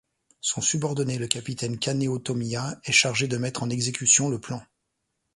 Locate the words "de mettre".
3.27-3.61